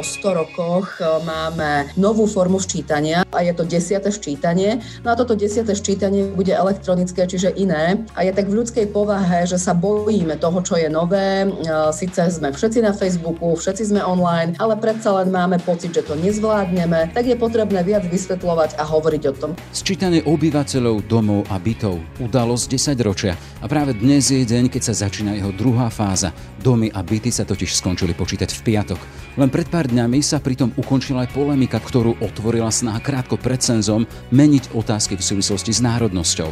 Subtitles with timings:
[0.00, 4.80] po 100 rokoch e, máme novú formu ščítania a je to desiate ščítanie.
[5.04, 8.00] No a toto desiate ščítanie bude elektronické, čiže iné.
[8.16, 11.44] A je tak v ľudskej povahe, že sa bojíme toho, čo je nové.
[11.44, 11.48] E,
[11.92, 16.16] Sice sme všetci na Facebooku, všetci sme online, ale predsa len máme pocit, že to
[16.16, 19.50] nezvládneme, tak je potrebné viac vysvetľovať a hovoriť o tom.
[19.76, 22.00] Sčítanie obyvateľov domov a bytov.
[22.24, 23.36] Udalosť 10 ročia.
[23.60, 26.32] A práve dnes je deň, keď sa začína jeho druhá fáza.
[26.56, 29.00] Domy a byty sa totiž skončili počítať v piatok.
[29.36, 34.06] Len pred pár dňami sa pritom ukončila aj polemika, ktorú otvorila snaha krátko pred cenzom
[34.30, 36.50] meniť otázky v súvislosti s národnosťou.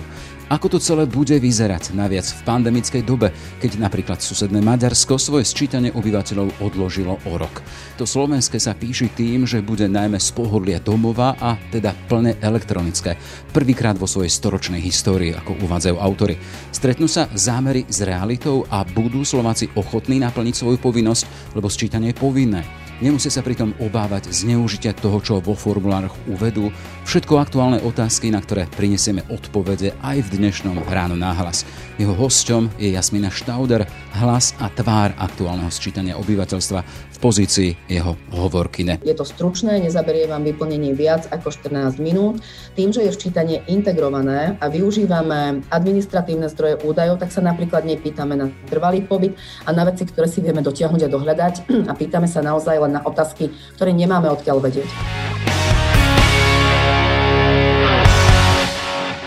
[0.49, 5.93] Ako to celé bude vyzerať naviac v pandemickej dobe, keď napríklad susedné Maďarsko svoje sčítanie
[5.93, 7.61] obyvateľov odložilo o rok.
[8.01, 13.21] To slovenské sa píši tým, že bude najmä z pohodlia domova a teda plne elektronické.
[13.53, 16.41] Prvýkrát vo svojej storočnej histórii, ako uvádzajú autory.
[16.73, 22.21] Stretnú sa zámery s realitou a budú Slováci ochotní naplniť svoju povinnosť, lebo sčítanie je
[22.25, 22.65] povinné.
[22.99, 26.75] Nemusia sa pritom obávať zneužitia toho, čo vo formulároch uvedú.
[27.07, 31.63] Všetko aktuálne otázky, na ktoré prinesieme odpovede aj v dnešnom ráno náhlas.
[31.95, 33.87] Jeho hosťom je Jasmina Štauder,
[34.19, 38.99] hlas a tvár aktuálneho sčítania obyvateľstva v pozícii jeho hovorkyne.
[39.07, 42.43] Je to stručné, nezaberie vám vyplnenie viac ako 14 minút.
[42.75, 48.51] Tým, že je ščítanie integrované a využívame administratívne zdroje údajov, tak sa napríklad nepýtame na
[48.67, 51.55] trvalý pobyt a na veci, ktoré si vieme dotiahnuť a dohľadať
[51.87, 54.89] a pýtame sa naozaj len na otázky, ktoré nemáme odkiaľ vedieť.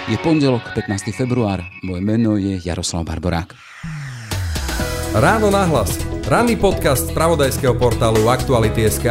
[0.10, 1.14] Je pondelok, 15.
[1.16, 1.64] február.
[1.86, 3.54] Moje meno je Jaroslav Barborák.
[5.16, 5.96] Ráno nahlas.
[6.28, 9.08] Ranný podcast z pravodajského portálu Aktuality.sk.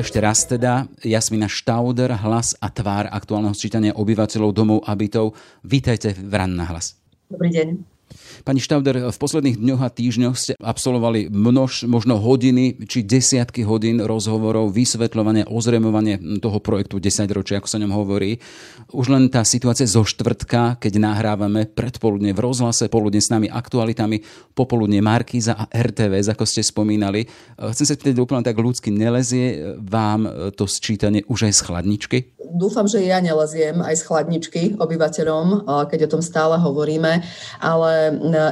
[0.00, 5.36] Ešte raz teda, Jasmina Štauder, hlas a tvár aktuálneho sčítania obyvateľov domov a bytov.
[5.60, 6.96] Vítajte v Ran na hlas.
[7.28, 7.93] Dobrý deň.
[8.42, 14.02] Pani Štauder, v posledných dňoch a týždňoch ste absolvovali množ, možno hodiny či desiatky hodín
[14.02, 18.42] rozhovorov, vysvetľovanie, ozremovanie toho projektu 10 ročia, ako sa ňom hovorí.
[18.90, 24.26] Už len tá situácia zo štvrtka, keď nahrávame predpoludne v rozhlase, poludne s nami aktualitami,
[24.58, 27.30] popoludne Markíza a RTVS, ako ste spomínali.
[27.60, 30.26] Chcem sa spýtať úplne tak ľudsky, nelezie vám
[30.58, 32.18] to sčítanie už aj z chladničky?
[32.54, 37.24] Dúfam, že ja neleziem aj z chladničky obyvateľom, keď o tom stále hovoríme,
[37.58, 37.92] ale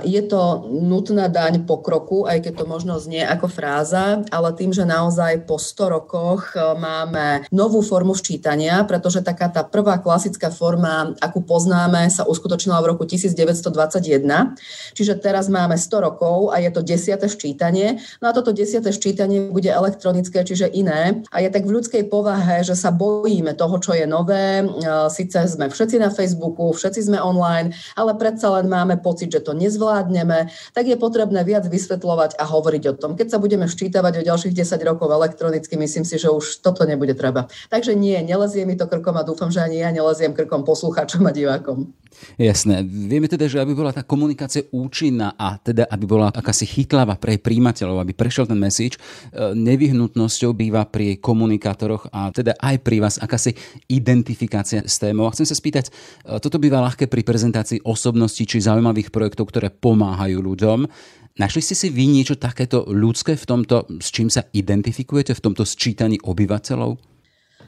[0.04, 4.84] je to nutná daň pokroku, aj keď to možno znie ako fráza, ale tým, že
[4.84, 11.16] naozaj po 100 rokoch e, máme novú formu ščítania, pretože taká tá prvá klasická forma,
[11.22, 14.58] akú poznáme, sa uskutočnila v roku 1921.
[14.92, 18.02] Čiže teraz máme 100 rokov a je to desiate ščítanie.
[18.20, 21.24] No a toto desiate ščítanie bude elektronické, čiže iné.
[21.32, 24.60] A je tak v ľudskej povahe, že sa bojíme toho, čo je nové.
[24.60, 24.64] E,
[25.08, 29.52] Sice sme všetci na Facebooku, všetci sme online, ale predsa len máme pocit, že to
[29.62, 33.10] nezvládneme, tak je potrebné viac vysvetľovať a hovoriť o tom.
[33.14, 37.14] Keď sa budeme ščítavať o ďalších 10 rokov elektronicky, myslím si, že už toto nebude
[37.14, 37.46] treba.
[37.70, 41.32] Takže nie, nelezie mi to krkom a dúfam, že ani ja neleziem krkom poslucháčom a
[41.32, 41.94] divákom.
[42.36, 42.84] Jasné.
[42.84, 47.40] Vieme teda, že aby bola tá komunikácia účinná a teda aby bola akási chytlavá pre
[47.40, 53.16] príjimateľov, aby prešiel ten message, e, nevyhnutnosťou býva pri komunikátoroch a teda aj pri vás
[53.16, 53.56] akási
[53.88, 55.28] identifikácia s témou.
[55.28, 55.90] A chcem sa spýtať, e,
[56.38, 60.88] toto býva ľahké pri prezentácii osobností či zaujímavých projektov, ktoré pomáhajú ľuďom.
[61.36, 65.68] Našli ste si vy niečo takéto ľudské v tomto, s čím sa identifikujete v tomto
[65.68, 67.11] sčítaní obyvateľov?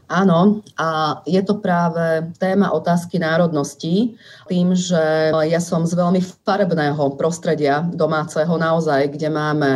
[0.05, 4.21] Áno, a je to práve téma otázky národností,
[4.53, 9.71] tým, že ja som z veľmi farebného prostredia domáceho naozaj, kde máme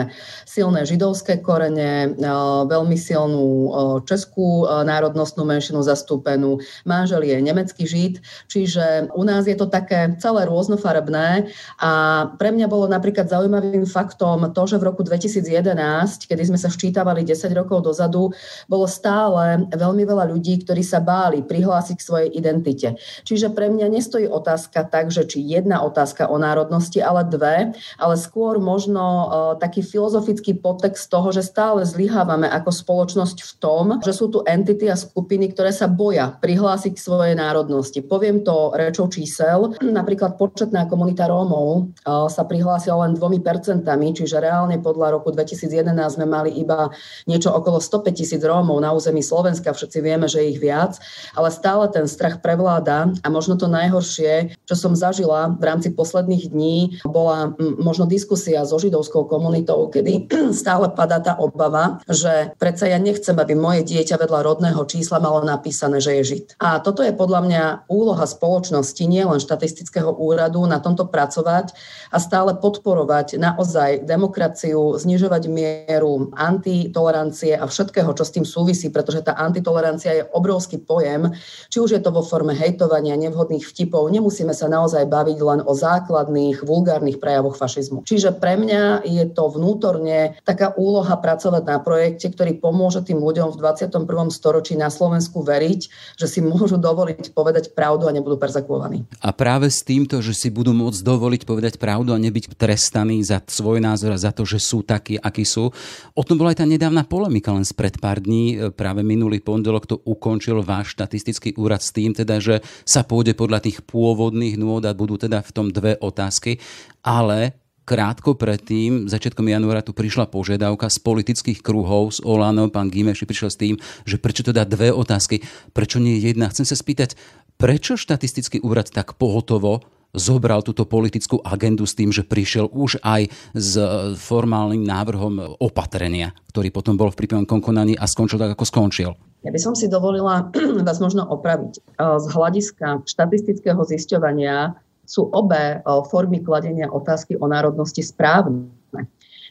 [0.58, 2.28] silné židovské korene, e,
[2.66, 3.70] veľmi silnú e,
[4.04, 10.18] českú e, národnostnú menšinu zastúpenú, manžel je nemecký žid, čiže u nás je to také
[10.18, 11.46] celé rôznofarebné.
[11.78, 11.90] A
[12.36, 17.22] pre mňa bolo napríklad zaujímavým faktom to, že v roku 2011, kedy sme sa ščítavali
[17.22, 18.34] 10 rokov dozadu,
[18.66, 22.98] bolo stále veľmi veľa veľa ľudí, ktorí sa báli prihlásiť k svojej identite.
[23.22, 27.70] Čiže pre mňa nestojí otázka tak, že či jedna otázka o národnosti, ale dve,
[28.02, 29.26] ale skôr možno uh,
[29.62, 34.90] taký filozofický podtext toho, že stále zlyhávame ako spoločnosť v tom, že sú tu entity
[34.90, 38.02] a skupiny, ktoré sa boja prihlásiť k svojej národnosti.
[38.02, 39.78] Poviem to rečou čísel.
[39.98, 45.94] Napríklad početná komunita Rómov uh, sa prihlásila len dvomi percentami, čiže reálne podľa roku 2011
[46.18, 46.90] sme mali iba
[47.30, 49.70] niečo okolo 105 tisíc Rómov na území Slovenska.
[49.70, 50.96] Všetci vieme, že ich viac,
[51.36, 56.48] ale stále ten strach prevláda a možno to najhoršie, čo som zažila v rámci posledných
[56.48, 60.30] dní, bola možno diskusia so židovskou komunitou, kedy
[60.62, 65.44] stále padá tá obava, že predsa ja nechcem, aby moje dieťa vedľa rodného čísla malo
[65.44, 66.46] napísané, že je žid.
[66.62, 71.74] A toto je podľa mňa úloha spoločnosti, nielen štatistického úradu, na tomto pracovať
[72.14, 79.26] a stále podporovať naozaj demokraciu, znižovať mieru antitolerancie a všetkého, čo s tým súvisí, pretože
[79.26, 81.34] tá antitolerancia je obrovský pojem,
[81.72, 85.72] či už je to vo forme hejtovania, nevhodných vtipov, nemusíme sa naozaj baviť len o
[85.74, 88.06] základných, vulgárnych prejavoch fašizmu.
[88.06, 93.56] Čiže pre mňa je to vnútorne taká úloha pracovať na projekte, ktorý pomôže tým ľuďom
[93.56, 94.04] v 21.
[94.30, 95.80] storočí na Slovensku veriť,
[96.20, 99.08] že si môžu dovoliť povedať pravdu a nebudú perzekvovaní.
[99.24, 103.40] A práve s týmto, že si budú môcť dovoliť povedať pravdu a nebyť trestaní za
[103.40, 105.72] svoj názor a za to, že sú takí, akí sú.
[106.12, 108.70] O tom bola aj tá nedávna polemika len spred pár dní.
[108.76, 113.64] Práve minulý pondelok to ukončil váš štatistický úrad s tým, teda, že sa pôjde podľa
[113.64, 116.60] tých pôvodných nôd a budú teda v tom dve otázky.
[117.00, 117.56] Ale
[117.88, 123.48] krátko predtým, začiatkom januára, tu prišla požiadavka z politických kruhov, z Olano, pán Gimeši prišiel
[123.48, 123.74] s tým,
[124.04, 125.40] že prečo to dá dve otázky,
[125.72, 126.52] prečo nie jedna.
[126.52, 127.16] Chcem sa spýtať,
[127.56, 129.80] prečo štatistický úrad tak pohotovo
[130.12, 133.72] zobral túto politickú agendu s tým, že prišiel už aj s
[134.20, 139.12] formálnym návrhom opatrenia, ktorý potom bol v prípadnom konaní a skončil tak, ako skončil.
[139.46, 140.50] Ja by som si dovolila
[140.86, 141.78] vás možno opraviť.
[141.98, 144.74] Z hľadiska štatistického zisťovania
[145.08, 145.80] sú obe
[146.12, 148.68] formy kladenia otázky o národnosti správne.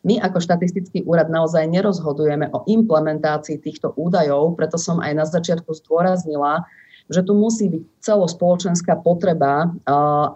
[0.05, 5.73] My ako štatistický úrad naozaj nerozhodujeme o implementácii týchto údajov, preto som aj na začiatku
[5.73, 6.61] zdôraznila,
[7.09, 9.73] že tu musí byť celospoločenská potreba,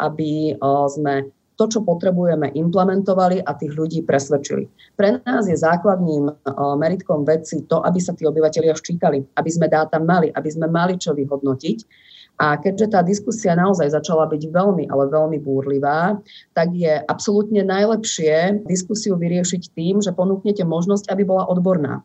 [0.01, 0.57] aby
[0.89, 1.29] sme
[1.61, 4.65] to, čo potrebujeme, implementovali a tých ľudí presvedčili.
[4.97, 6.49] Pre nás je základným
[6.81, 10.97] meritkom veci to, aby sa tí obyvateľia ščítali, aby sme dáta mali, aby sme mali
[10.97, 12.09] čo vyhodnotiť
[12.41, 16.17] a keďže tá diskusia naozaj začala byť veľmi, ale veľmi búrlivá,
[16.57, 22.01] tak je absolútne najlepšie diskusiu vyriešiť tým, že ponúknete možnosť, aby bola odborná.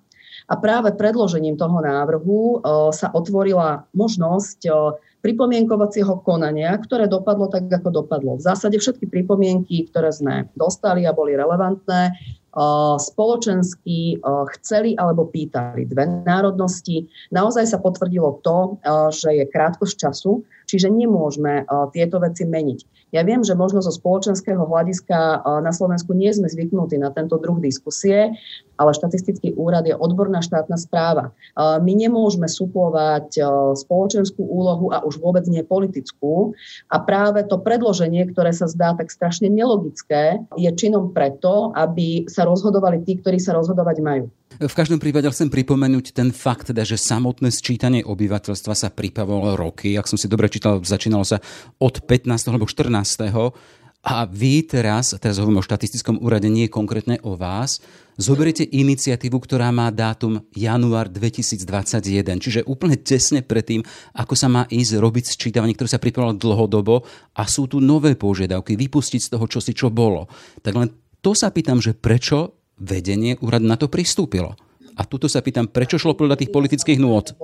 [0.52, 2.60] A práve predložením toho návrhu
[2.92, 4.60] sa otvorila možnosť
[5.26, 8.38] pripomienkovacieho konania, ktoré dopadlo tak, ako dopadlo.
[8.38, 12.14] V zásade všetky pripomienky, ktoré sme dostali a boli relevantné,
[12.96, 14.22] spoločensky
[14.56, 17.04] chceli alebo pýtali dve národnosti.
[17.34, 18.80] Naozaj sa potvrdilo to,
[19.12, 21.64] že je krátkosť času, čiže nemôžeme
[21.94, 23.08] tieto veci meniť.
[23.14, 27.62] Ja viem, že možno zo spoločenského hľadiska na Slovensku nie sme zvyknutí na tento druh
[27.62, 28.34] diskusie,
[28.76, 31.32] ale štatistický úrad je odborná štátna správa.
[31.56, 33.40] My nemôžeme suplovať
[33.78, 36.52] spoločenskú úlohu a už vôbec nie politickú.
[36.90, 42.44] A práve to predloženie, ktoré sa zdá tak strašne nelogické, je činom preto, aby sa
[42.44, 44.26] rozhodovali tí, ktorí sa rozhodovať majú.
[44.56, 49.98] V každom prípade chcem pripomenúť ten fakt, teda, že samotné sčítanie obyvateľstva sa pripravovalo roky.
[50.00, 51.44] Ak som si dobre čítal, začínalo sa
[51.76, 52.30] od 15.
[52.48, 53.28] alebo 14.
[54.06, 57.82] A vy teraz, teraz hovorím o štatistickom úrade, nie konkrétne o vás,
[58.14, 63.82] zoberiete iniciatívu, ktorá má dátum január 2021, čiže úplne tesne predtým,
[64.14, 67.02] ako sa má ísť robiť sčítavanie, ktoré sa pripravovalo dlhodobo
[67.34, 70.30] a sú tu nové požiadavky, vypustiť z toho čosi, čo bolo.
[70.62, 70.88] Tak len
[71.18, 74.54] to sa pýtam, že prečo vedenie úradu na to pristúpilo.
[74.96, 77.36] A tuto sa pýtam, prečo šlo podľa tých politických nôd?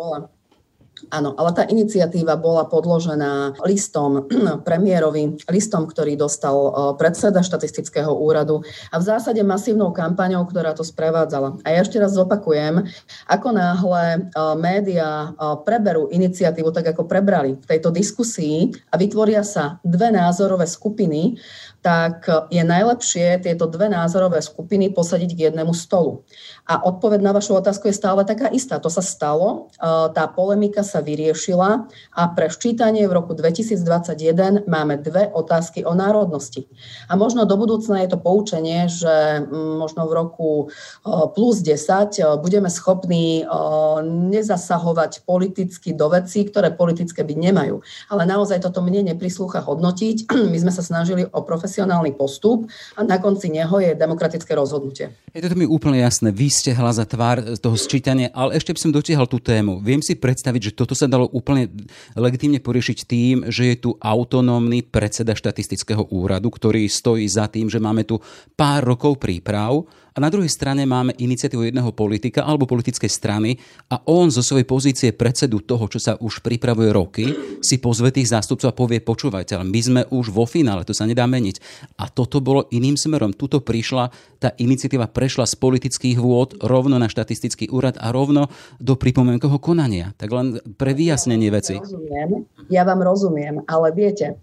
[1.13, 4.25] Áno, ale tá iniciatíva bola podložená listom
[4.67, 6.57] premiérovi, listom, ktorý dostal
[6.97, 11.61] predseda štatistického úradu a v zásade masívnou kampaňou, ktorá to sprevádzala.
[11.69, 12.89] A ja ešte raz zopakujem,
[13.29, 15.37] ako náhle médiá
[15.69, 21.37] preberú iniciatívu tak, ako prebrali v tejto diskusii a vytvoria sa dve názorové skupiny,
[21.83, 26.23] tak je najlepšie tieto dve názorové skupiny posadiť k jednému stolu.
[26.63, 28.79] A odpoveď na vašu otázku je stále taká istá.
[28.79, 29.69] To sa stalo,
[30.15, 31.71] tá polemika sa vyriešila
[32.15, 36.71] a pre ščítanie v roku 2021 máme dve otázky o národnosti.
[37.11, 40.51] A možno do budúcna je to poučenie, že možno v roku
[41.35, 43.43] plus 10 budeme schopní
[44.07, 47.83] nezasahovať politicky do vecí, ktoré politické byť nemajú.
[48.09, 50.31] Ale naozaj toto mne neprislúcha hodnotiť.
[50.53, 55.11] My sme sa snažili o profesionálny postup a na konci neho je demokratické rozhodnutie.
[55.33, 56.29] Je to mi úplne jasné.
[56.29, 59.81] Vy ste hlas za tvár toho sčítania, ale ešte by som dotiahol tú tému.
[59.81, 61.73] Viem si predstaviť, že toto toto sa dalo úplne
[62.13, 67.81] legitímne poriešiť tým, že je tu autonómny predseda štatistického úradu, ktorý stojí za tým, že
[67.81, 68.21] máme tu
[68.53, 73.57] pár rokov príprav a na druhej strane máme iniciatívu jedného politika alebo politickej strany
[73.89, 77.25] a on zo svojej pozície predsedu toho, čo sa už pripravuje roky,
[77.65, 81.09] si pozve tých zástupcov a povie, počúvajte, ale my sme už vo finále, to sa
[81.09, 81.57] nedá meniť.
[81.97, 83.33] A toto bolo iným smerom.
[83.33, 89.01] Tuto prišla, tá iniciatíva prešla z politických vôd rovno na štatistický úrad a rovno do
[89.01, 90.13] pripomienkoho konania.
[90.21, 91.79] Tak len pre vyjasnenie veci.
[91.79, 94.35] Rozumiem, ja vám rozumiem, ale viete,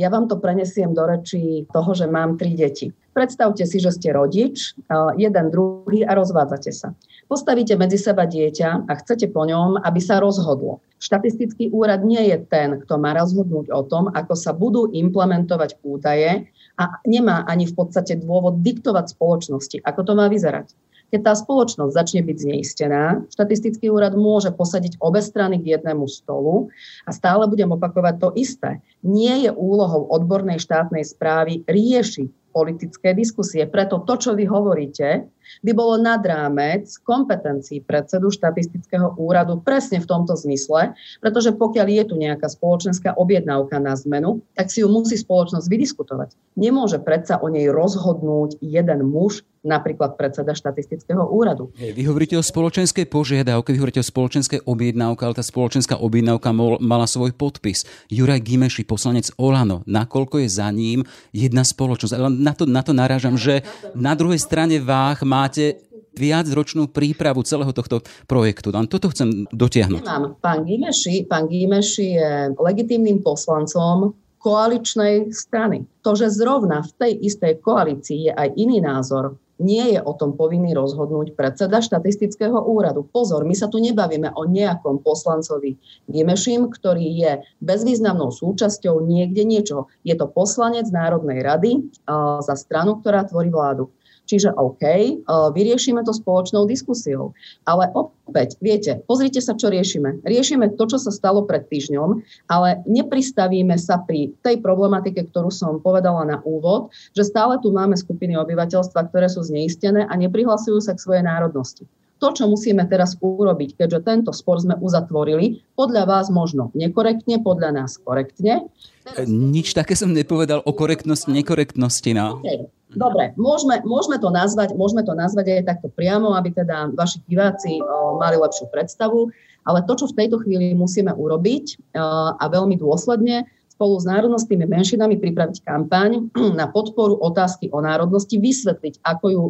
[0.00, 2.88] ja vám to prenesiem do rečí toho, že mám tri deti.
[3.12, 4.72] Predstavte si, že ste rodič,
[5.20, 6.96] jeden, druhý a rozvádzate sa.
[7.28, 10.80] Postavíte medzi seba dieťa a chcete po ňom, aby sa rozhodlo.
[10.96, 16.48] Štatistický úrad nie je ten, kto má rozhodnúť o tom, ako sa budú implementovať údaje
[16.80, 20.72] a nemá ani v podstate dôvod diktovať spoločnosti, ako to má vyzerať.
[21.12, 26.72] Keď tá spoločnosť začne byť zneistená, štatistický úrad môže posadiť obe strany k jednému stolu
[27.04, 28.80] a stále budem opakovať to isté.
[29.04, 33.68] Nie je úlohou odbornej štátnej správy riešiť politické diskusie.
[33.68, 35.28] Preto to, čo vy hovoríte,
[35.60, 42.04] by bolo nad rámec kompetencií predsedu štatistického úradu presne v tomto zmysle, pretože pokiaľ je
[42.08, 46.32] tu nejaká spoločenská objednávka na zmenu, tak si ju musí spoločnosť vydiskutovať.
[46.56, 51.70] Nemôže predsa o nej rozhodnúť jeden muž, napríklad predseda štatistického úradu.
[51.78, 56.50] Vy hovoríte o spoločenskej požiadavke, vy hovoríte o spoločenskej objednávke, ale tá spoločenská objednávka
[56.82, 57.86] mala svoj podpis.
[58.10, 62.12] Juraj Gimeši, poslanec Olano, nakoľko je za ním jedna spoločnosť.
[62.42, 63.62] Na to, na to narážam, že
[63.94, 65.82] na druhej strane váh máte
[66.12, 68.70] viacročnú prípravu celého tohto projektu.
[68.70, 70.04] Len toto chcem dotiahnuť.
[70.04, 70.36] Nemám.
[70.38, 72.30] Pán Gimeši, pán Gimeši je
[72.60, 75.88] legitímnym poslancom koaličnej strany.
[76.04, 80.34] To, že zrovna v tej istej koalícii je aj iný názor, nie je o tom
[80.34, 83.06] povinný rozhodnúť predseda štatistického úradu.
[83.06, 85.78] Pozor, my sa tu nebavíme o nejakom poslancovi
[86.10, 87.32] Gimešim, ktorý je
[87.62, 89.86] bezvýznamnou súčasťou niekde niečoho.
[90.02, 93.94] Je to poslanec Národnej rady uh, za stranu, ktorá tvorí vládu.
[94.26, 97.34] Čiže OK, eh, vyriešime to spoločnou diskusiou.
[97.66, 100.22] Ale opäť, viete, pozrite sa, čo riešime.
[100.22, 105.82] Riešime to, čo sa stalo pred týždňom, ale nepristavíme sa pri tej problematike, ktorú som
[105.82, 110.94] povedala na úvod, že stále tu máme skupiny obyvateľstva, ktoré sú zneistené a neprihlasujú sa
[110.94, 111.84] k svojej národnosti
[112.22, 117.82] to, čo musíme teraz urobiť, keďže tento spor sme uzatvorili, podľa vás možno nekorektne, podľa
[117.82, 118.70] nás korektne.
[119.02, 119.26] Teraz...
[119.26, 122.14] Nič také som nepovedal o korektnosti, nekorektnosti.
[122.14, 122.38] No.
[122.38, 122.70] Okay.
[122.92, 127.80] Dobre, môžeme, môžeme, to nazvať, môžeme to nazvať aj takto priamo, aby teda vaši diváci
[128.20, 129.32] mali lepšiu predstavu.
[129.62, 131.94] Ale to, čo v tejto chvíli musíme urobiť
[132.40, 133.46] a veľmi dôsledne,
[133.82, 139.44] spolu s národnostnými menšinami pripraviť kampaň na podporu otázky o národnosti, vysvetliť, ako ju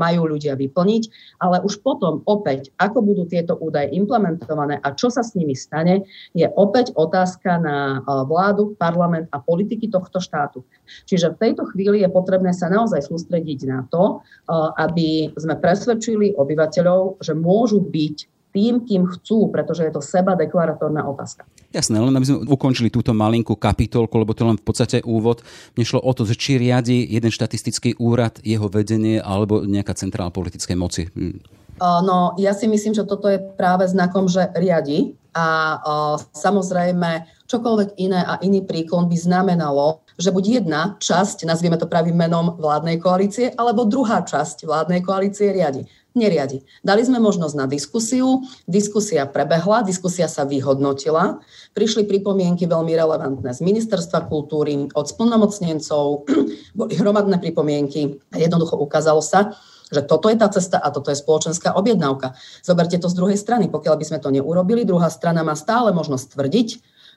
[0.00, 1.02] majú ľudia vyplniť,
[1.44, 6.08] ale už potom opäť, ako budú tieto údaje implementované a čo sa s nimi stane,
[6.32, 10.64] je opäť otázka na vládu, parlament a politiky tohto štátu.
[11.04, 14.24] Čiže v tejto chvíli je potrebné sa naozaj sústrediť na to,
[14.80, 21.02] aby sme presvedčili obyvateľov, že môžu byť tým, kým chcú, pretože je to seba deklaratórna
[21.02, 21.42] otázka.
[21.74, 25.42] Jasné, len aby sme ukončili túto malinkú kapitolku, lebo to len v podstate úvod.
[25.74, 30.76] Nešlo o to, že či riadi jeden štatistický úrad, jeho vedenie alebo nejaká centrála politickej
[30.78, 31.10] moci.
[31.10, 31.42] Hm.
[31.82, 35.82] No, ja si myslím, že toto je práve znakom, že riadi a
[36.30, 42.14] samozrejme čokoľvek iné a iný príklon by znamenalo, že buď jedna časť, nazvieme to pravým
[42.14, 46.62] menom vládnej koalície, alebo druhá časť vládnej koalície riadi neriadi.
[46.80, 51.42] Dali sme možnosť na diskusiu, diskusia prebehla, diskusia sa vyhodnotila,
[51.74, 56.24] prišli pripomienky veľmi relevantné z Ministerstva kultúry, od splnomocnencov,
[56.78, 59.52] boli hromadné pripomienky a jednoducho ukázalo sa,
[59.92, 62.32] že toto je tá cesta a toto je spoločenská objednávka.
[62.64, 63.68] Zoberte to z druhej strany.
[63.68, 66.68] Pokiaľ by sme to neurobili, druhá strana má stále možnosť tvrdiť,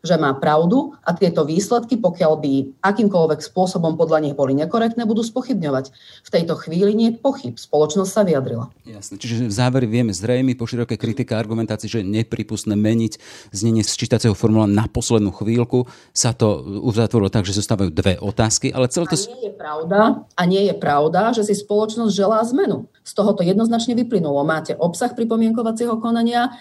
[0.01, 5.21] že má pravdu a tieto výsledky, pokiaľ by akýmkoľvek spôsobom podľa nich boli nekorektné, budú
[5.25, 5.93] spochybňovať.
[6.25, 7.53] V tejto chvíli nie je pochyb.
[7.57, 8.69] Spoločnosť sa vyjadrila.
[8.85, 9.19] Jasne.
[9.19, 13.19] Čiže v závere vieme zrejme po široké kritika a argumentácii, že je nepripustné meniť
[13.51, 15.89] znenie sčítacieho formula na poslednú chvíľku.
[16.11, 19.15] Sa to uzatvorilo tak, že zostávajú dve otázky, ale celé to...
[19.17, 19.99] A nie je pravda,
[20.35, 22.89] a nie je pravda, že si spoločnosť želá zmenu.
[23.07, 24.43] Z toho to jednoznačne vyplynulo.
[24.43, 26.51] Máte obsah pripomienkovacieho konania,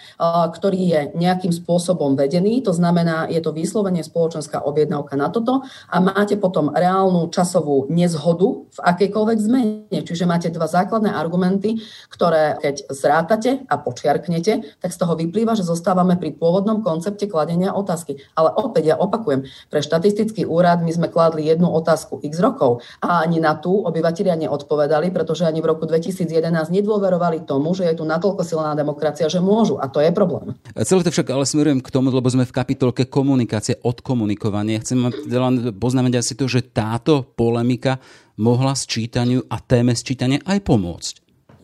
[0.55, 5.99] ktorý je nejakým spôsobom vedený, to znamená, je to vyslovene spoločenská objednávka na toto a
[5.99, 9.99] máte potom reálnu časovú nezhodu v akejkoľvek zmene.
[10.07, 15.67] Čiže máte dva základné argumenty, ktoré keď zrátate a počiarknete, tak z toho vyplýva, že
[15.67, 18.23] zostávame pri pôvodnom koncepte kladenia otázky.
[18.39, 23.27] Ale opäť ja opakujem, pre štatistický úrad my sme kladli jednu otázku x rokov a
[23.27, 28.05] ani na tú obyvateľia neodpovedali, pretože ani v roku 2011 nedôverovali tomu, že je tu
[28.05, 29.81] natoľko silná demokracia, že môžu.
[29.81, 30.53] A to je problém.
[30.77, 34.77] Celé to však ale smerujem k tomu, lebo sme v kapitolke komunikácie, odkomunikovanie.
[34.85, 37.97] Chcem len poznamenať asi to, že táto polemika
[38.37, 41.13] mohla sčítaniu a téme sčítania aj pomôcť.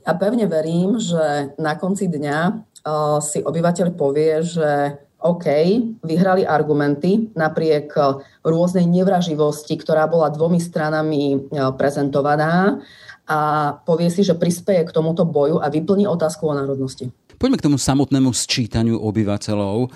[0.04, 5.48] Ja pevne verím, že na konci dňa uh, si obyvateľ povie, že OK,
[6.04, 7.96] vyhrali argumenty napriek
[8.44, 11.48] rôznej nevraživosti, ktorá bola dvomi stranami
[11.80, 12.84] prezentovaná
[13.24, 17.08] a povie si, že prispieje k tomuto boju a vyplní otázku o národnosti.
[17.40, 19.78] Poďme k tomu samotnému sčítaniu obyvateľov.
[19.84, 19.88] E,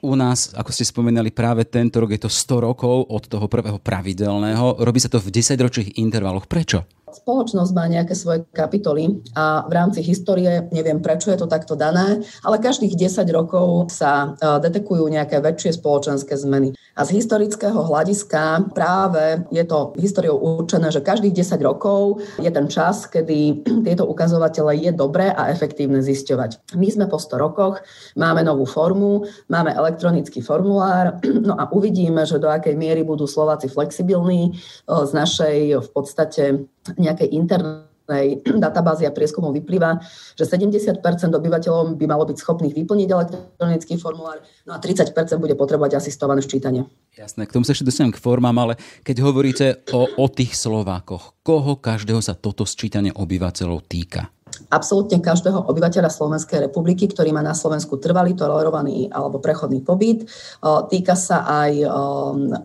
[0.00, 3.76] u nás, ako ste spomenali, práve tento rok je to 100 rokov od toho prvého
[3.76, 4.80] pravidelného.
[4.80, 6.48] Robí sa to v 10-ročných intervaloch.
[6.48, 6.88] Prečo?
[7.06, 12.26] Spoločnosť má nejaké svoje kapitoly a v rámci histórie, neviem prečo je to takto dané,
[12.42, 16.74] ale každých 10 rokov sa e, detekujú nejaké väčšie spoločenské zmeny.
[16.98, 22.66] A z historického hľadiska práve je to históriou určené, že každých 10 rokov je ten
[22.66, 26.74] čas, kedy tieto ukazovatele je dobré a efektívne zisťovať.
[26.74, 27.86] My sme po 100 rokoch,
[28.18, 33.70] máme novú formu, máme elektronický formulár, no a uvidíme, že do akej miery budú Slováci
[33.70, 34.52] flexibilní e,
[34.90, 39.98] z našej v podstate nejakej internej databázy a prieskumov vyplýva,
[40.38, 41.02] že 70%
[41.34, 45.10] obyvateľov by malo byť schopných vyplniť elektronický formulár, no a 30%
[45.42, 46.86] bude potrebovať asistované ščítanie.
[47.16, 51.42] Jasné, k tomu sa ešte dostanem k formám, ale keď hovoríte o, o tých Slovákoch,
[51.42, 54.35] koho každého sa toto sčítanie obyvateľov týka?
[54.72, 60.24] Absolútne každého obyvateľa Slovenskej republiky, ktorý má na Slovensku trvalý, tolerovaný alebo prechodný pobyt.
[60.64, 61.84] Týka sa aj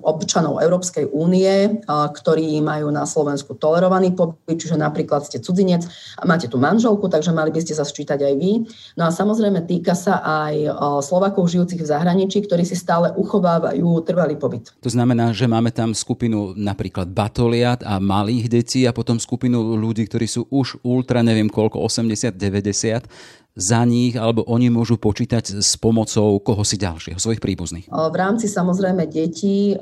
[0.02, 5.84] občanov Európskej únie, ktorí majú na Slovensku tolerovaný pobyt, čiže napríklad ste cudzinec
[6.18, 8.64] a máte tu manželku, takže mali by ste sa sčítať aj vy.
[8.96, 10.56] No a samozrejme týka sa aj
[11.04, 14.70] Slovakov žijúcich v zahraničí, ktorí si stále uchovávajú trvalý pobyt.
[14.86, 20.06] To znamená, že máme tam skupinu napríklad batoliat a malých detí a potom skupinu ľudí,
[20.06, 23.06] ktorí sú už ultra neviem koľko 80-90
[23.52, 27.92] za nich, alebo oni môžu počítať s pomocou koho si ďalšieho, svojich príbuzných?
[27.92, 29.76] V rámci samozrejme detí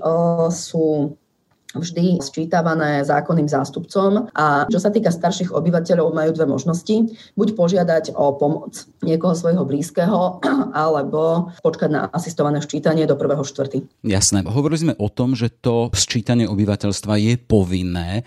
[0.50, 1.14] sú
[1.70, 7.14] vždy sčítavané zákonným zástupcom a čo sa týka starších obyvateľov, majú dve možnosti.
[7.38, 10.42] Buď požiadať o pomoc niekoho svojho blízkeho,
[10.74, 13.86] alebo počkať na asistované ščítanie do prvého štvrty.
[14.02, 14.42] Jasné.
[14.50, 18.26] Hovorili sme o tom, že to sčítanie obyvateľstva je povinné.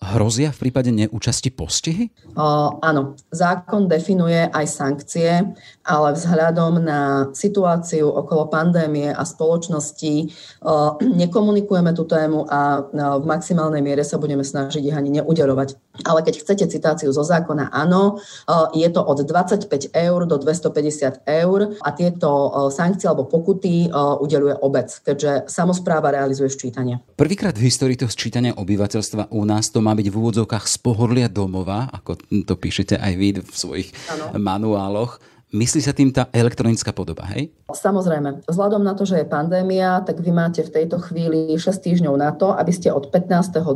[0.00, 2.08] Hrozia v prípade neúčasti postihy?
[2.32, 5.52] O, áno, zákon definuje aj sankcie,
[5.84, 10.32] ale vzhľadom na situáciu okolo pandémie a spoločnosti
[10.64, 15.76] o, nekomunikujeme tú tému a no, v maximálnej miere sa budeme snažiť ich ani neudelovať.
[16.08, 21.28] Ale keď chcete citáciu zo zákona, áno, o, je to od 25 eur do 250
[21.28, 27.04] eur a tieto o, sankcie alebo pokuty o, udeluje obec, keďže samozpráva realizuje ščítanie.
[27.20, 31.28] Prvýkrát v histórii toho sčítania obyvateľstva u nás to má byť v úvodzovkách z pohodlia
[31.30, 32.16] domova, ako
[32.46, 34.36] to píšete aj vy v svojich ano.
[34.38, 35.22] manuáloch.
[35.50, 37.50] Myslí sa tým tá elektronická podoba, hej?
[37.74, 38.46] Samozrejme.
[38.46, 42.30] Vzhľadom na to, že je pandémia, tak vy máte v tejto chvíli 6 týždňov na
[42.30, 43.66] to, aby ste od 15.2.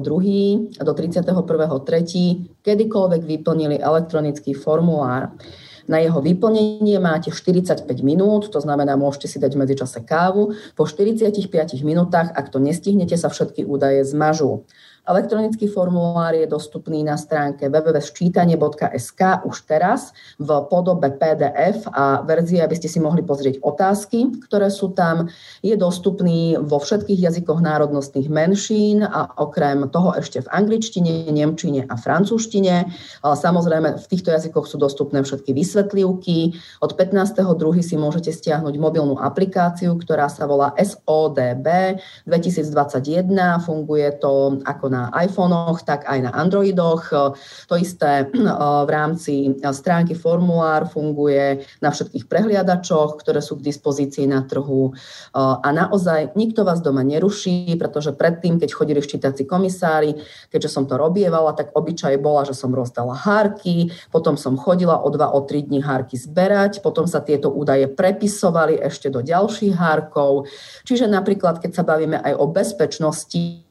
[0.71, 2.63] do 31.3.
[2.63, 5.35] kedykoľvek vyplnili elektronický formulár.
[5.85, 10.57] Na jeho vyplnenie máte 45 minút, to znamená, môžete si dať medzičase kávu.
[10.79, 11.51] Po 45
[11.85, 14.65] minútach, ak to nestihnete, sa všetky údaje zmažú.
[15.05, 22.73] Elektronický formulár je dostupný na stránke www.sčítanie.sk už teraz v podobe PDF a verzie, aby
[22.73, 25.29] ste si mohli pozrieť otázky, ktoré sú tam.
[25.61, 32.01] Je dostupný vo všetkých jazykoch národnostných menšín a okrem toho ešte v angličtine, nemčine a
[32.01, 32.89] francúzštine.
[33.21, 36.57] Samozrejme, v týchto jazykoch sú dostupné všetky vysvetlivky.
[36.81, 37.45] Od 15.2.
[37.85, 43.29] si môžete stiahnuť mobilnú aplikáciu, ktorá sa volá SODB 2021.
[43.61, 47.11] Funguje to ako na iPhonech, tak aj na Androidoch.
[47.67, 54.47] To isté v rámci stránky formulár funguje na všetkých prehliadačoch, ktoré sú k dispozícii na
[54.47, 54.95] trhu.
[55.35, 60.15] A naozaj nikto vás doma neruší, pretože predtým, keď chodili ščítací komisári,
[60.55, 65.09] keďže som to robievala, tak obyčaj bola, že som rozdala hárky, potom som chodila o
[65.11, 70.47] 2 o 3 dní hárky zberať, potom sa tieto údaje prepisovali ešte do ďalších hárkov.
[70.85, 73.64] Čiže napríklad, keď sa bavíme aj o bezpečnosti,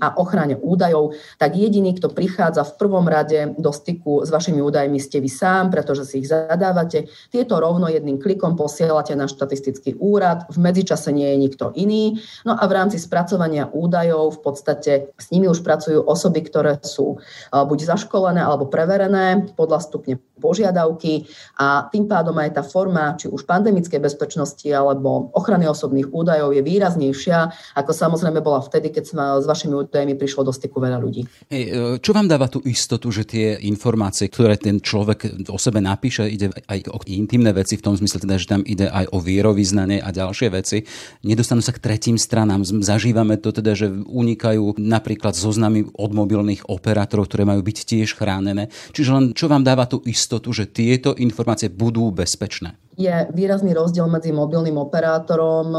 [0.00, 4.96] a ochrane údajov, tak jediný, kto prichádza v prvom rade do styku s vašimi údajmi,
[4.96, 7.12] ste vy sám, pretože si ich zadávate.
[7.28, 12.16] Tieto rovno jedným klikom posielate na štatistický úrad, v medzičase nie je nikto iný.
[12.48, 17.20] No a v rámci spracovania údajov v podstate s nimi už pracujú osoby, ktoré sú
[17.52, 23.46] buď zaškolené alebo preverené podľa stupne požiadavky a tým pádom aj tá forma, či už
[23.46, 27.38] pandemickej bezpečnosti alebo ochrany osobných údajov je výraznejšia,
[27.78, 29.04] ako samozrejme bola vtedy, keď
[29.42, 31.26] s vašimi údajmi prišlo do styku veľa ľudí.
[31.50, 35.82] Hej, e, čo vám dáva tú istotu, že tie informácie, ktoré ten človek o sebe
[35.82, 39.18] napíše, ide aj o intimné veci, v tom zmysle teda, že tam ide aj o
[39.18, 40.86] vierovýznanie a ďalšie veci,
[41.26, 42.62] nedostanú sa k tretím stranám.
[42.62, 48.70] Zažívame to teda, že unikajú napríklad zoznamy od mobilných operátorov, ktoré majú byť tiež chránené.
[48.94, 52.78] Čiže len čo vám dáva tú istotu, že tieto informácie budú bezpečné?
[52.92, 55.72] Je výrazný rozdiel medzi mobilným operátorom,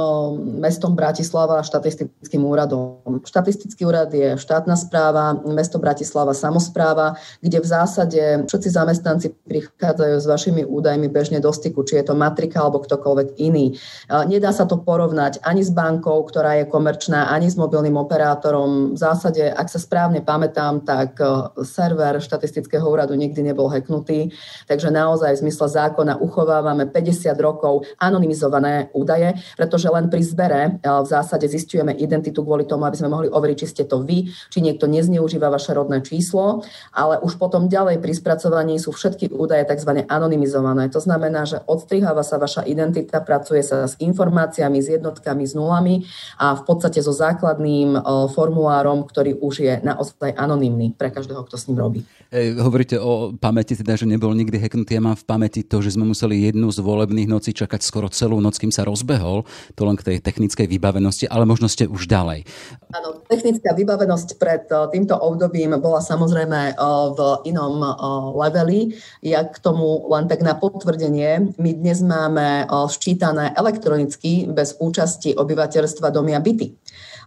[0.58, 3.22] mestom Bratislava a štatistickým úradom.
[3.22, 10.26] Štatistický úrad je štátna správa, mesto Bratislava samozpráva, kde v zásade všetci zamestnanci prichádzajú s
[10.26, 13.78] vašimi údajmi bežne do styku, či je to matrika alebo ktokoľvek iný.
[14.10, 18.94] Nedá sa to porovnať ani s bankou, ktorá je komerčná, ani s mobilným operátorom.
[18.94, 21.22] V zásade, ak sa správne pamätám, tak
[21.62, 24.34] server štatistického úradu nikdy nebol hacknutý,
[24.66, 30.70] takže naozaj v zmysle zákona uchovávame 50 rokov anonymizované údaje, pretože len pri zbere e,
[30.80, 34.64] v zásade zistujeme identitu kvôli tomu, aby sme mohli overiť, či ste to vy, či
[34.64, 36.64] niekto nezneužíva vaše rodné číslo,
[36.96, 40.08] ale už potom ďalej pri spracovaní sú všetky údaje tzv.
[40.08, 40.88] anonymizované.
[40.96, 46.08] To znamená, že odstriháva sa vaša identita, pracuje sa s informáciami, s jednotkami, s nulami
[46.40, 48.00] a v podstate so základným e,
[48.32, 52.00] formulárom, ktorý už je naozaj anonymný pre každého, kto s ním robí.
[52.32, 54.96] E, hovoríte o pamäti, teda, že nebol nikdy hacknutý.
[54.98, 58.38] Ja mám v pamäti to, že sme museli jednu z volebných nocí čakať skoro celú
[58.38, 59.42] noc, kým sa rozbehol,
[59.74, 62.46] to len k tej technickej vybavenosti, ale možno ste už ďalej.
[62.94, 66.76] Áno, technická vybavenosť pred eh, týmto obdobím bola samozrejme eh,
[67.18, 67.94] v inom eh,
[68.38, 68.80] leveli.
[69.26, 76.14] Ja k tomu len tak na potvrdenie, my dnes máme ščítané elektronicky bez účasti obyvateľstva
[76.14, 76.76] domy a byty.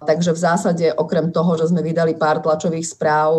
[0.02, 3.32] Takže v zásade okrem toho, že sme vydali pár tlačových správ,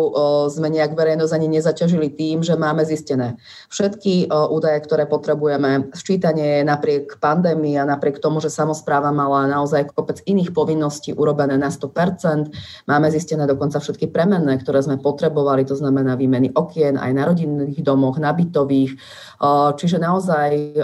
[0.50, 3.38] sme nejak verejnosť ani nezaťažili tým, že máme zistené
[3.70, 5.94] všetky údaje, ktoré potrebujeme.
[5.94, 11.54] Sčítanie je napriek pandémii a napriek tomu, že samozpráva mala naozaj kopec iných povinností urobené
[11.54, 12.50] na 100%.
[12.90, 17.84] Máme zistené dokonca všetky premenné, ktoré sme potrebovali, to znamená výmeny okien aj na rodinných
[17.84, 18.98] domoch, na bytových.
[19.78, 20.82] Čiže naozaj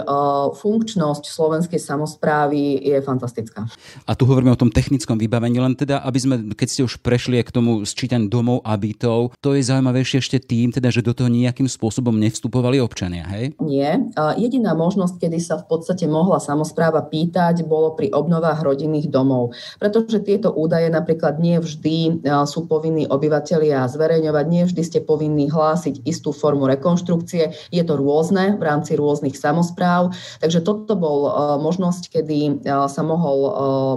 [0.55, 3.67] funkčnosť slovenskej samozprávy je fantastická.
[4.07, 7.43] A tu hovoríme o tom technickom vybavení, len teda, aby sme, keď ste už prešli
[7.43, 11.27] k tomu sčítaniu domov a bytov, to je zaujímavejšie ešte tým, teda, že do toho
[11.27, 13.59] nejakým spôsobom nevstupovali občania, hej?
[13.59, 13.99] Nie.
[14.39, 19.51] Jediná možnosť, kedy sa v podstate mohla samozpráva pýtať, bolo pri obnovách rodinných domov.
[19.83, 26.07] Pretože tieto údaje napríklad nie vždy sú povinní obyvateľia zverejňovať, nie vždy ste povinní hlásiť
[26.07, 27.51] istú formu rekonštrukcie.
[27.67, 30.13] Je to rôzne v rámci rôznych samozpráv.
[30.41, 31.29] Takže toto bol
[31.61, 33.39] možnosť, kedy sa mohol,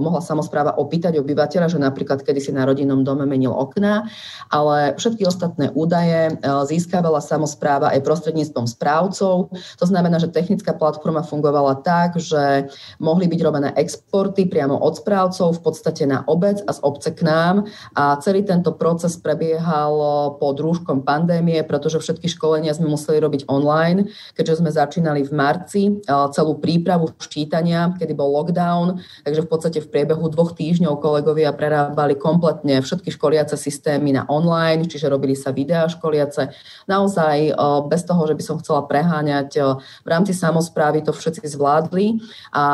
[0.01, 4.11] mohla samozpráva opýtať obyvateľ obyvateľa, že napríklad kedy si na rodinnom dome menil okná,
[4.51, 6.33] ale všetky ostatné údaje e,
[6.69, 9.55] získavala samozpráva aj prostredníctvom správcov.
[9.55, 15.57] To znamená, že technická platforma fungovala tak, že mohli byť robené exporty priamo od správcov
[15.57, 19.95] v podstate na obec a z obce k nám a celý tento proces prebiehal
[20.43, 25.83] pod rúškom pandémie, pretože všetky školenia sme museli robiť online, keďže sme začínali v marci
[26.07, 32.15] celú prípravu ščítania, kedy bol lockdown, takže v podstate v priebehu dvoch týždňov kolegovia prerábali
[32.15, 36.55] kompletne všetky školiace systémy na online, čiže robili sa videá školiace.
[36.87, 37.59] Naozaj
[37.91, 39.51] bez toho, že by som chcela preháňať,
[39.83, 42.23] v rámci samozprávy to všetci zvládli
[42.55, 42.67] a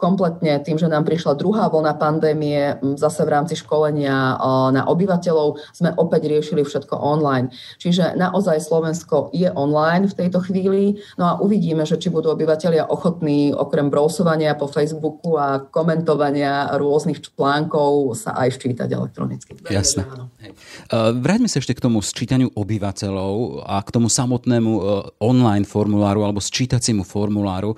[0.00, 4.40] kompletne tým, že nám prišla druhá vlna pandémie, zase v rámci školenia
[4.72, 7.52] na obyvateľov sme opäť riešili všetko online.
[7.76, 10.77] Čiže naozaj Slovensko je online v tejto chvíli,
[11.18, 17.20] no a uvidíme, že či budú obyvateľia ochotní okrem browsovania po Facebooku a komentovania rôznych
[17.22, 19.52] článkov sa aj ščítať elektronicky.
[19.68, 20.06] Jasné.
[20.92, 24.82] Vráťme sa ešte k tomu sčítaniu obyvateľov a k tomu samotnému e,
[25.22, 27.76] online formuláru alebo sčítaciemu formuláru.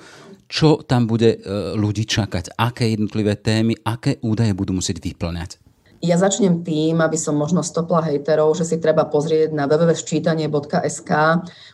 [0.51, 1.39] Čo tam bude e,
[1.79, 2.59] ľudí čakať?
[2.59, 5.70] Aké jednotlivé témy, aké údaje budú musieť vyplňať?
[6.01, 11.13] Ja začnem tým, aby som možno stopla hejterov, že si treba pozrieť na www.sčítanie.sk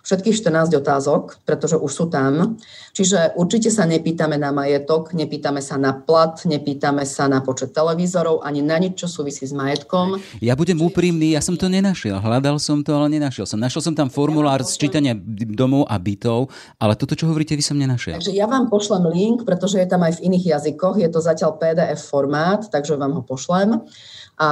[0.03, 2.59] všetkých 14 otázok, pretože už sú tam.
[2.91, 8.43] Čiže určite sa nepýtame na majetok, nepýtame sa na plat, nepýtame sa na počet televízorov,
[8.43, 10.19] ani na nič, čo súvisí s majetkom.
[10.43, 12.19] Ja budem úprimný, ja som to nenašiel.
[12.19, 13.63] Hľadal som to, ale nenašiel som.
[13.63, 15.15] Našiel som tam formulár ja sčítania
[15.55, 16.51] domov a bytov,
[16.83, 18.19] ale toto, čo hovoríte, vy som nenašiel.
[18.19, 20.99] Takže ja vám pošlem link, pretože je tam aj v iných jazykoch.
[20.99, 23.87] Je to zatiaľ PDF formát, takže vám ho pošlem.
[24.37, 24.51] A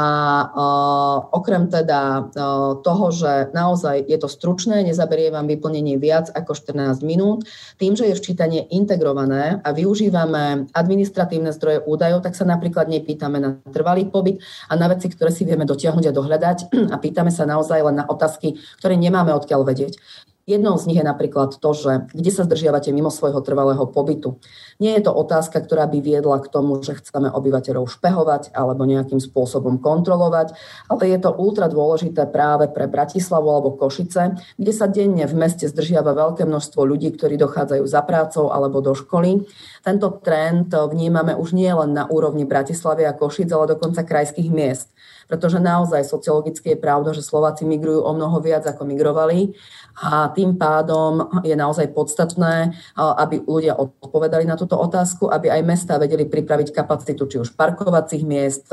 [1.30, 2.32] okrem teda
[2.80, 7.44] toho, že naozaj je to stručné, nezaberie vám vyplnenie viac ako 14 minút,
[7.76, 13.60] tým, že je včítanie integrované a využívame administratívne zdroje údajov, tak sa napríklad nepýtame na
[13.68, 16.58] trvalý pobyt a na veci, ktoré si vieme dotiahnuť a dohľadať
[16.94, 20.00] a pýtame sa naozaj len na otázky, ktoré nemáme odkiaľ vedieť.
[20.44, 24.36] Jednou z nich je napríklad to, že kde sa zdržiavate mimo svojho trvalého pobytu.
[24.76, 29.24] Nie je to otázka, ktorá by viedla k tomu, že chceme obyvateľov špehovať alebo nejakým
[29.24, 30.52] spôsobom kontrolovať,
[30.92, 35.64] ale je to ultra dôležité práve pre Bratislavu alebo Košice, kde sa denne v meste
[35.64, 39.48] zdržiava veľké množstvo ľudí, ktorí dochádzajú za prácou alebo do školy.
[39.80, 44.93] Tento trend vnímame už nie len na úrovni Bratislavy a Košic, ale dokonca krajských miest
[45.28, 49.52] pretože naozaj sociologicky je pravda, že Slováci migrujú o mnoho viac, ako migrovali.
[50.02, 55.94] A tým pádom je naozaj podstatné, aby ľudia odpovedali na túto otázku, aby aj mesta
[56.02, 58.68] vedeli pripraviť kapacitu či už parkovacích miest,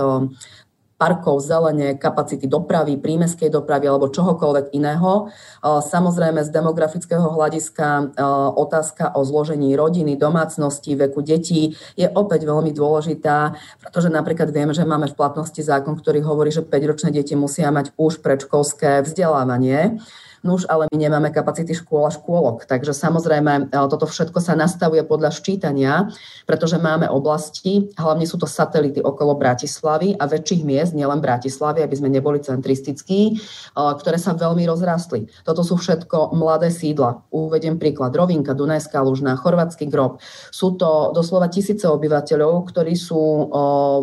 [1.02, 5.34] parkov, zelene, kapacity dopravy, prímeskej dopravy alebo čohokoľvek iného.
[5.66, 8.14] Samozrejme z demografického hľadiska
[8.54, 14.86] otázka o zložení rodiny, domácnosti, veku detí je opäť veľmi dôležitá, pretože napríklad vieme, že
[14.86, 19.98] máme v platnosti zákon, ktorý hovorí, že 5-ročné deti musia mať už predškolské vzdelávanie.
[20.42, 22.66] Nuž, ale my nemáme kapacity škôl a škôlok.
[22.66, 26.10] Takže samozrejme, e, toto všetko sa nastavuje podľa ščítania,
[26.50, 31.94] pretože máme oblasti, hlavne sú to satelity okolo Bratislavy a väčších miest, nielen Bratislavy, aby
[31.94, 33.34] sme neboli centristickí, e,
[33.78, 35.30] ktoré sa veľmi rozrastli.
[35.46, 37.22] Toto sú všetko mladé sídla.
[37.30, 38.10] Uvediem príklad.
[38.18, 40.18] Rovinka, Dunajská Lužná, Chorvátsky grob.
[40.50, 43.44] Sú to doslova tisíce obyvateľov, ktorí sú e,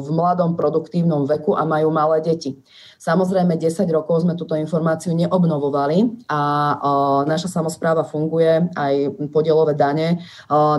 [0.07, 2.55] v mladom produktívnom veku a majú malé deti.
[2.99, 6.43] Samozrejme, 10 rokov sme túto informáciu neobnovovali a
[7.23, 10.19] naša samozpráva funguje aj podielové dane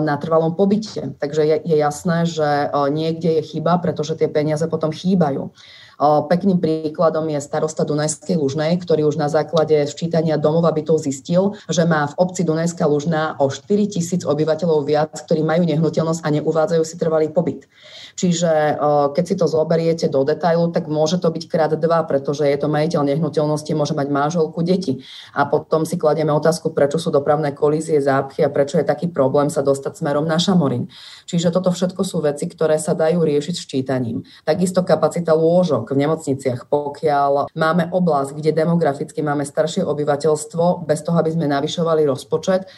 [0.04, 1.16] na trvalom pobyte.
[1.16, 5.48] Takže je, jasné, že niekde je chyba, pretože tie peniaze potom chýbajú.
[6.00, 11.60] Pekným príkladom je starosta Dunajskej Lužnej, ktorý už na základe sčítania domov a bytov zistil,
[11.68, 16.28] že má v obci Dunajská Lužná o 4 tisíc obyvateľov viac, ktorí majú nehnuteľnosť a
[16.40, 17.68] neuvádzajú si trvalý pobyt.
[18.16, 18.80] Čiže
[19.12, 22.72] keď si to zoberiete do detailu, tak môže to byť krát dva, pretože je to
[22.72, 25.04] majiteľ nehnuteľnosti, môže mať manželku, deti.
[25.36, 29.52] A potom si kladieme otázku, prečo sú dopravné kolízie, zápchy a prečo je taký problém
[29.52, 30.88] sa dostať smerom na Šamorín.
[31.28, 34.24] Čiže toto všetko sú veci, ktoré sa dajú riešiť ščítaním.
[34.48, 41.18] Takisto kapacita lôžok v nemocniciach, pokiaľ máme oblasť, kde demograficky máme staršie obyvateľstvo, bez toho,
[41.18, 42.70] aby sme navyšovali rozpočet,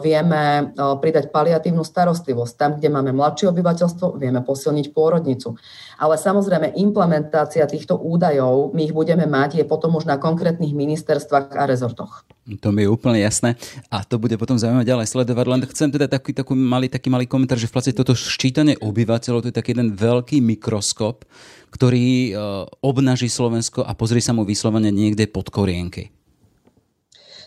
[0.00, 2.52] vieme pridať paliatívnu starostlivosť.
[2.54, 5.58] Tam, kde máme mladšie obyvateľstvo, vieme posilniť pôrodnicu.
[5.98, 11.54] Ale samozrejme implementácia týchto údajov, my ich budeme mať, je potom už na konkrétnych ministerstvách
[11.54, 12.26] a rezortoch.
[12.42, 13.54] To mi je úplne jasné
[13.86, 15.46] a to bude potom zaujímavé ďalej sledovať.
[15.46, 19.46] Len chcem teda taký, taký, malý, taký malý komentár, že v podstate toto ščítanie obyvateľov
[19.46, 21.22] to je taký jeden veľký mikroskop,
[21.70, 26.21] ktorý e, obnaží Slovensko a pozrie sa mu vyslovene niekde pod korienky.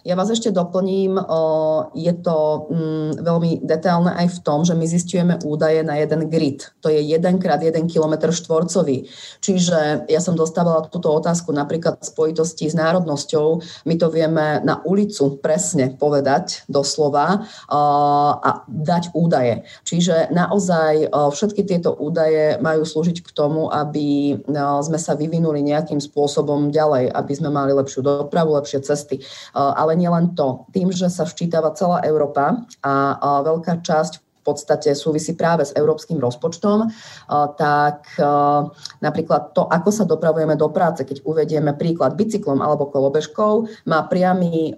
[0.06, 1.18] Ja vás ešte doplním,
[1.98, 6.70] je to mm, veľmi detailné aj v tom, že my zistujeme údaje na jeden grid.
[6.86, 9.10] To je 1 krát 1 km štvorcový.
[9.42, 13.66] Čiže ja som dostávala túto otázku napríklad v spojitosti s národnosťou.
[13.90, 19.66] My to vieme na ulicu presne povedať doslova a dať údaje.
[19.90, 24.38] Čiže naozaj všetky tieto údaje majú slúžiť k tomu, aby
[24.86, 29.26] sme sa vyvinuli nejakým spôsobom ďalej, aby sme mali lepšiu dopravu, lepšie cesty.
[29.58, 30.68] Ale nie len to.
[30.76, 36.94] Tým, že sa včítava celá Európa a veľká časť podstate súvisí práve s európskym rozpočtom,
[37.58, 38.06] tak
[39.02, 44.78] napríklad to, ako sa dopravujeme do práce, keď uvedieme príklad bicyklom alebo kolobežkou, má priamy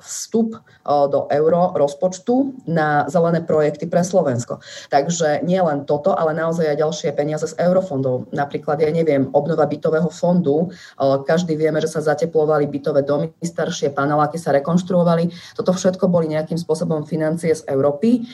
[0.00, 0.56] vstup
[0.88, 4.64] do euro rozpočtu na zelené projekty pre Slovensko.
[4.88, 8.32] Takže nie len toto, ale naozaj aj ďalšie peniaze z eurofondov.
[8.32, 10.72] Napríklad, ja neviem, obnova bytového fondu.
[11.00, 15.28] Každý vieme, že sa zateplovali bytové domy, staršie paneláky sa rekonštruovali.
[15.58, 18.24] Toto všetko boli nejakým spôsobom financie z Európy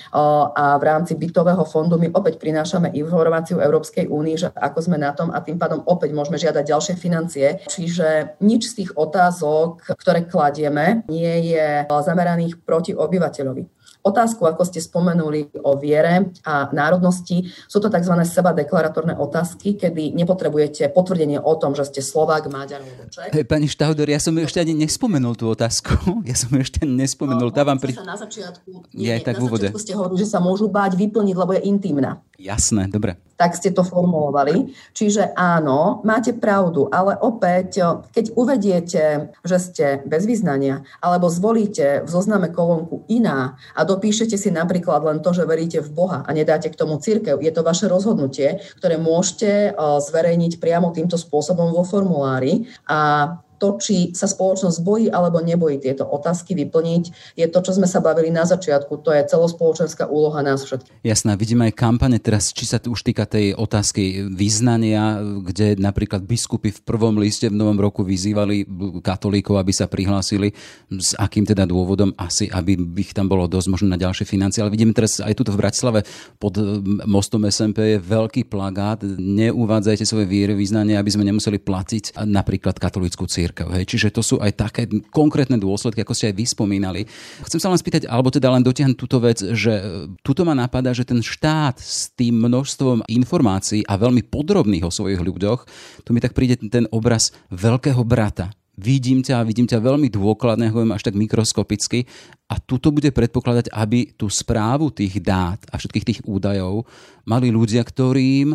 [0.78, 5.32] v rámci bytového fondu my opäť prinášame informáciu Európskej únii, že ako sme na tom
[5.32, 7.46] a tým pádom opäť môžeme žiadať ďalšie financie.
[7.64, 14.80] Čiže nič z tých otázok, ktoré kladieme, nie je zameraných proti obyvateľovi otázku, ako ste
[14.80, 17.48] spomenuli o viere a národnosti.
[17.68, 18.14] Sú to tzv.
[18.24, 23.32] seba deklaratórne otázky, kedy nepotrebujete potvrdenie o tom, že ste Slovák, Maďar alebo Čech.
[23.32, 25.96] Hey, pani Štauder, ja som ešte ani nespomenul tú otázku.
[26.30, 27.50] Ja som ešte nespomenul.
[27.50, 27.96] No, Dávam pri...
[27.96, 31.34] sa na začiatku, nie, ja tak na začiatku ste hovorili, že sa môžu báť vyplniť,
[31.34, 32.22] lebo je intimná.
[32.38, 33.18] Jasné, dobre.
[33.40, 34.76] Tak ste to formulovali.
[34.92, 37.80] Čiže áno, máte pravdu, ale opäť,
[38.12, 44.52] keď uvediete, že ste bez vyznania, alebo zvolíte v zozname kolónku iná a dopíšete si
[44.52, 47.88] napríklad len to, že veríte v Boha a nedáte k tomu církev, je to vaše
[47.88, 55.06] rozhodnutie, ktoré môžete zverejniť priamo týmto spôsobom vo formulári a to, či sa spoločnosť bojí
[55.12, 59.04] alebo nebojí tieto otázky vyplniť, je to, čo sme sa bavili na začiatku.
[59.04, 61.04] To je celospoločenská úloha nás všetkých.
[61.04, 66.72] Jasná, vidíme aj kampane teraz, či sa už týka tej otázky vyznania, kde napríklad biskupy
[66.72, 68.64] v prvom liste v novom roku vyzývali
[69.04, 70.56] katolíkov, aby sa prihlásili.
[70.88, 72.16] S akým teda dôvodom?
[72.16, 74.64] Asi, aby ich tam bolo dosť možno na ďalšie financie.
[74.64, 76.08] Ale vidíme teraz aj tuto v Bratislave
[76.40, 76.56] pod
[77.04, 79.04] mostom SMP je veľký plagát.
[79.04, 83.66] Neuvádzajte svoje viery, vyznanie, aby sme nemuseli platiť napríklad katolícku církev církev.
[83.74, 83.84] Hej.
[83.90, 87.02] Čiže to sú aj také konkrétne dôsledky, ako ste aj vyspomínali.
[87.42, 89.82] Chcem sa len spýtať, alebo teda len dotiahnuť túto vec, že e,
[90.22, 95.18] tuto ma napadá, že ten štát s tým množstvom informácií a veľmi podrobných o svojich
[95.18, 95.66] ľuďoch,
[96.06, 100.94] tu mi tak príde ten obraz veľkého brata, vidím ťa vidím ťa veľmi dôkladne, hovorím
[100.94, 102.06] až tak mikroskopicky
[102.46, 106.86] a tuto bude predpokladať, aby tú správu tých dát a všetkých tých údajov
[107.26, 108.54] mali ľudia, ktorým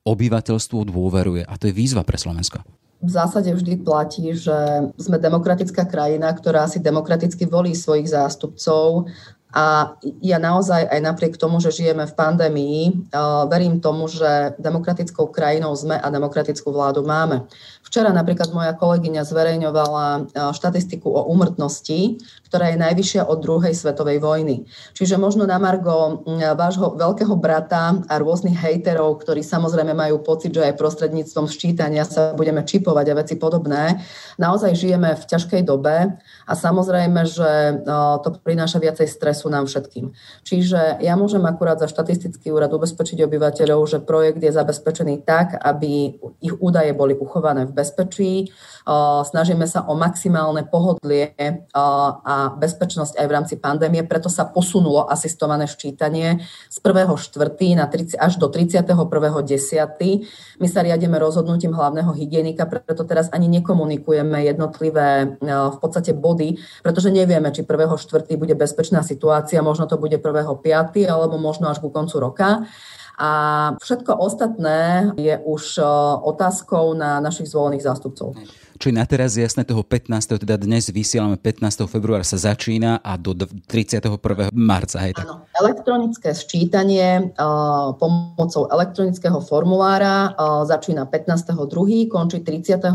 [0.00, 1.44] obyvateľstvo dôveruje.
[1.44, 6.68] A to je výzva pre Slovensko v zásade vždy platí, že sme demokratická krajina, ktorá
[6.68, 9.08] si demokraticky volí svojich zástupcov
[9.50, 12.80] a ja naozaj aj napriek tomu, že žijeme v pandémii,
[13.50, 17.50] verím tomu, že demokratickou krajinou sme a demokratickú vládu máme.
[17.82, 20.06] Včera napríklad moja kolegyňa zverejňovala
[20.54, 24.66] štatistiku o úmrtnosti, ktorá je najvyššia od druhej svetovej vojny.
[24.94, 26.22] Čiže možno na Margo
[26.54, 32.34] vášho veľkého brata a rôznych hejterov, ktorí samozrejme majú pocit, že aj prostredníctvom ščítania sa
[32.34, 33.98] budeme čipovať a veci podobné.
[34.38, 36.14] Naozaj žijeme v ťažkej dobe
[36.46, 37.82] a samozrejme, že
[38.22, 40.12] to prináša viacej stresu sú nám všetkým.
[40.44, 46.20] Čiže ja môžem akurát za štatistický úrad ubezpečiť obyvateľov, že projekt je zabezpečený tak, aby
[46.44, 48.52] ich údaje boli uchované v bezpečí.
[49.24, 51.32] Snažíme sa o maximálne pohodlie
[51.72, 57.78] a bezpečnosť aj v rámci pandémie, preto sa posunulo asistované ščítanie z 1.4.
[57.78, 58.98] Na 30, až do 31.10.
[60.58, 67.14] My sa riadíme rozhodnutím hlavného hygienika, preto teraz ani nekomunikujeme jednotlivé v podstate body, pretože
[67.14, 68.26] nevieme, či 1.4.
[68.34, 71.06] bude bezpečná situácia situácia, možno to bude 1.5.
[71.06, 72.66] alebo možno až ku koncu roka.
[73.20, 73.30] A
[73.76, 75.84] všetko ostatné je už e,
[76.24, 78.32] otázkou na našich zvolených zástupcov.
[78.80, 80.40] Čo je na teraz jasné, toho 15.
[80.40, 81.84] teda dnes vysielame 15.
[81.84, 84.48] februára sa začína a do 31.
[84.56, 85.04] marca.
[85.04, 85.28] Hej, tak.
[85.28, 92.88] Áno, elektronické sčítanie uh, pomocou elektronického formulára uh, začína 15.2., končí 31.3.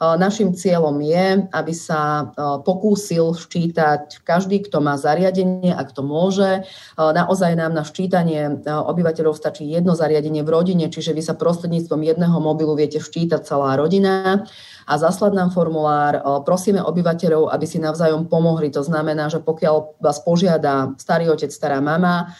[0.00, 2.32] Našim cieľom je, aby sa
[2.64, 6.64] pokúsil ščítať každý, kto má zariadenie a kto môže.
[6.96, 12.32] Naozaj nám na ščítanie obyvateľov stačí jedno zariadenie v rodine, čiže vy sa prostredníctvom jedného
[12.40, 14.48] mobilu viete ščítať celá rodina
[14.88, 16.16] a zaslať nám formulár.
[16.48, 18.72] Prosíme obyvateľov, aby si navzájom pomohli.
[18.72, 22.32] To znamená, že pokiaľ vás požiada starý otec, stará mama,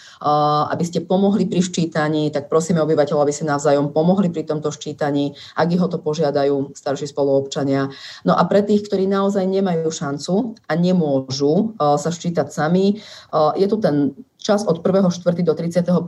[0.73, 5.37] aby ste pomohli pri ščítaní, tak prosíme obyvateľov, aby si navzájom pomohli pri tomto ščítaní,
[5.61, 7.49] ak ich ho to požiadajú starší spoluobčania.
[8.23, 13.03] No a pre tých, ktorí naozaj nemajú šancu a nemôžu sa ščítať sami,
[13.59, 15.45] je tu ten čas od 1.4.
[15.45, 16.01] do 31.10.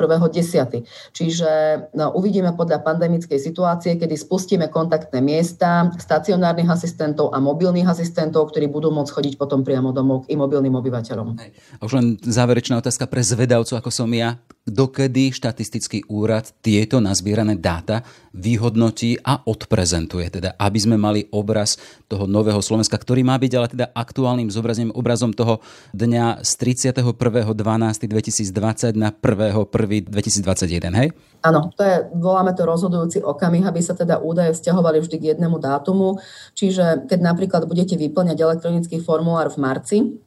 [1.13, 1.51] Čiže
[1.93, 8.73] no, uvidíme podľa pandemickej situácie, kedy spustíme kontaktné miesta stacionárnych asistentov a mobilných asistentov, ktorí
[8.73, 11.29] budú môcť chodiť potom priamo domov k imobilným obyvateľom.
[11.77, 17.59] A už len záverečná otázka pre zvedavcov, ako som ja dokedy štatistický úrad tieto nazbierané
[17.59, 21.75] dáta vyhodnotí a odprezentuje, teda aby sme mali obraz
[22.07, 25.59] toho nového Slovenska, ktorý má byť ale teda aktuálnym zobrazením, obrazom toho
[25.93, 26.53] dňa z
[26.95, 31.11] 31.12.2020 na 1.1.2021, hej?
[31.43, 35.59] Áno, to je, voláme to rozhodujúci okamih, aby sa teda údaje vzťahovali vždy k jednému
[35.59, 36.23] dátumu.
[36.55, 40.23] Čiže keď napríklad budete vyplňať elektronický formulár v marci,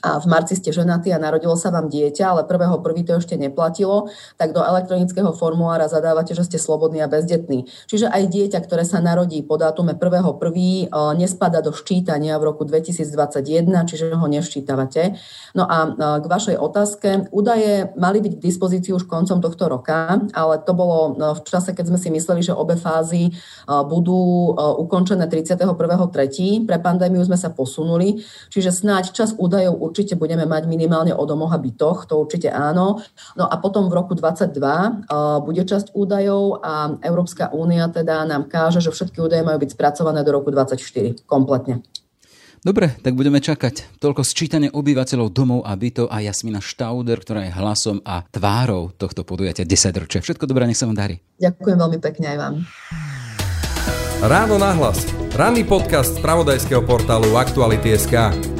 [0.00, 3.36] a v marci ste ženatí a narodilo sa vám dieťa, ale prvého prvý to ešte
[3.36, 4.08] neplatilo,
[4.40, 7.68] tak do elektronického formulára zadávate, že ste slobodní a bezdetní.
[7.84, 12.64] Čiže aj dieťa, ktoré sa narodí po dátume prvého prvý, nespada do ščítania v roku
[12.64, 15.20] 2021, čiže ho neščítavate.
[15.58, 20.54] No a k vašej otázke, údaje mali byť k dispozícii už koncom tohto roka, ale
[20.64, 23.36] to bolo v čase, keď sme si mysleli, že obe fázy
[23.68, 26.64] budú ukončené 31.3.
[26.64, 31.56] Pre pandémiu sme sa posunuli, čiže snáď čas údajov určite budeme mať minimálne o domoch
[31.56, 33.00] a bytoch, to určite áno.
[33.34, 38.52] No a potom v roku 2022 uh, bude časť údajov a Európska únia teda nám
[38.52, 41.80] káže, že všetky údaje majú byť spracované do roku 2024 kompletne.
[42.60, 43.96] Dobre, tak budeme čakať.
[44.04, 49.24] Toľko sčítanie obyvateľov domov a bytov a Jasmina Štauder, ktorá je hlasom a tvárou tohto
[49.24, 50.20] podujatia 10 ročia.
[50.20, 51.24] Všetko dobré, nech sa vám darí.
[51.40, 52.54] Ďakujem veľmi pekne aj vám.
[54.20, 55.08] Ráno nahlas.
[55.32, 58.59] Ranný podcast z pravodajského portálu Aktuality.sk.